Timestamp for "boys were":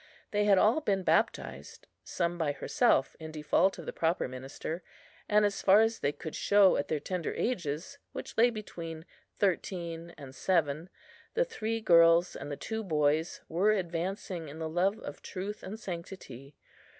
12.83-13.73